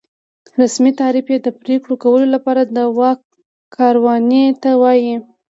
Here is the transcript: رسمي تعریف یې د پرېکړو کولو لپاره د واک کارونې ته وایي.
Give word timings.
رسمي 0.61 0.91
تعریف 0.99 1.25
یې 1.33 1.37
د 1.41 1.47
پرېکړو 1.61 1.95
کولو 2.03 2.25
لپاره 2.35 2.61
د 2.75 2.77
واک 2.97 3.19
کارونې 3.75 4.43
ته 4.63 4.71
وایي. 4.81 5.15